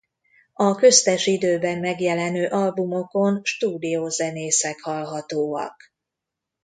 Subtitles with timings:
[0.53, 5.75] A köztes időben megjelenő albumokon stúdiózenészek hallhatóak.